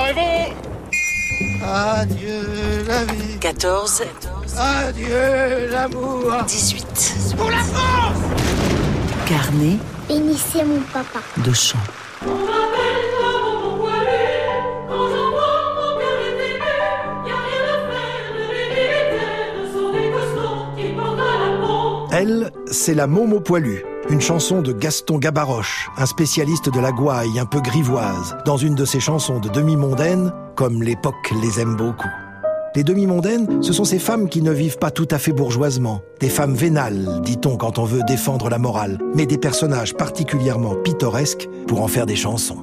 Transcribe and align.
Préparez-vous 0.00 1.64
Adieu 1.64 2.42
la 2.86 3.04
vie. 3.04 3.38
14. 3.38 4.02
Adieu 4.58 5.68
l'amour. 5.70 6.32
18. 6.46 7.34
Pour 7.36 7.50
la 7.50 7.58
France 7.58 8.18
Carnet 9.26 9.76
Bénissez 10.08 10.64
mon 10.64 10.80
papa. 10.92 11.20
de 11.44 11.52
chant. 11.52 11.78
Elle, 22.12 22.50
c'est 22.66 22.94
la 22.94 23.06
Momo 23.06 23.40
Poilu, 23.40 23.84
une 24.10 24.20
chanson 24.20 24.60
de 24.60 24.72
Gaston 24.72 25.18
Gabaroche, 25.18 25.88
un 25.96 26.06
spécialiste 26.06 26.68
de 26.68 26.80
la 26.80 26.90
gouaille 26.90 27.38
un 27.38 27.46
peu 27.46 27.60
grivoise, 27.60 28.36
dans 28.44 28.56
une 28.56 28.74
de 28.74 28.84
ses 28.84 28.98
chansons 28.98 29.38
de 29.38 29.48
demi-mondaines, 29.48 30.32
comme 30.56 30.82
l'époque 30.82 31.32
les 31.40 31.60
aime 31.60 31.76
beaucoup. 31.76 32.08
Les 32.74 32.82
demi-mondaines, 32.82 33.62
ce 33.62 33.72
sont 33.72 33.84
ces 33.84 34.00
femmes 34.00 34.28
qui 34.28 34.42
ne 34.42 34.50
vivent 34.50 34.78
pas 34.78 34.90
tout 34.90 35.06
à 35.12 35.18
fait 35.18 35.32
bourgeoisement, 35.32 36.02
des 36.18 36.28
femmes 36.28 36.54
vénales, 36.54 37.20
dit-on 37.22 37.56
quand 37.56 37.78
on 37.78 37.84
veut 37.84 38.02
défendre 38.06 38.48
la 38.48 38.58
morale, 38.58 38.98
mais 39.14 39.26
des 39.26 39.38
personnages 39.38 39.94
particulièrement 39.94 40.74
pittoresques 40.74 41.48
pour 41.68 41.82
en 41.82 41.88
faire 41.88 42.06
des 42.06 42.16
chansons. 42.16 42.62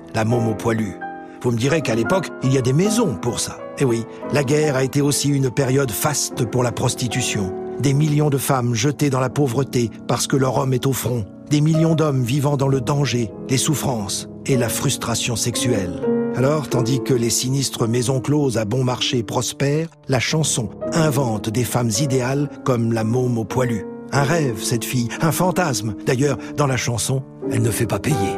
la 0.13 0.25
Momo 0.25 0.53
poilue. 0.53 0.99
Vous 1.41 1.51
me 1.51 1.57
direz 1.57 1.81
qu'à 1.81 1.95
l'époque, 1.95 2.29
il 2.43 2.53
y 2.53 2.57
a 2.57 2.61
des 2.61 2.73
maisons 2.73 3.15
pour 3.15 3.39
ça. 3.39 3.57
Eh 3.79 3.85
oui, 3.85 4.05
la 4.31 4.43
guerre 4.43 4.75
a 4.75 4.83
été 4.83 5.01
aussi 5.01 5.29
une 5.29 5.49
période 5.49 5.89
faste 5.89 6.45
pour 6.45 6.61
la 6.61 6.71
prostitution. 6.71 7.53
Des 7.79 7.93
millions 7.93 8.29
de 8.29 8.37
femmes 8.37 8.75
jetées 8.75 9.09
dans 9.09 9.19
la 9.19 9.29
pauvreté 9.29 9.89
parce 10.07 10.27
que 10.27 10.35
leur 10.35 10.57
homme 10.57 10.73
est 10.73 10.85
au 10.85 10.93
front. 10.93 11.25
Des 11.49 11.61
millions 11.61 11.95
d'hommes 11.95 12.23
vivant 12.23 12.57
dans 12.57 12.67
le 12.67 12.79
danger, 12.79 13.31
les 13.49 13.57
souffrances 13.57 14.29
et 14.45 14.55
la 14.55 14.69
frustration 14.69 15.35
sexuelle. 15.35 15.99
Alors, 16.35 16.69
tandis 16.69 17.01
que 17.03 17.13
les 17.13 17.29
sinistres 17.29 17.87
maisons 17.87 18.21
closes 18.21 18.57
à 18.57 18.65
bon 18.65 18.83
marché 18.83 19.23
prospèrent, 19.23 19.89
la 20.07 20.19
chanson 20.19 20.69
invente 20.93 21.49
des 21.49 21.63
femmes 21.63 21.91
idéales 21.99 22.49
comme 22.63 22.93
la 22.93 23.03
môme 23.03 23.37
au 23.37 23.45
poilu. 23.45 23.85
Un 24.11 24.23
rêve, 24.23 24.61
cette 24.61 24.85
fille, 24.85 25.09
un 25.21 25.31
fantasme. 25.31 25.95
D'ailleurs, 26.05 26.37
dans 26.55 26.67
la 26.67 26.77
chanson, 26.77 27.23
elle 27.51 27.61
ne 27.61 27.71
fait 27.71 27.87
pas 27.87 27.99
payer. 27.99 28.37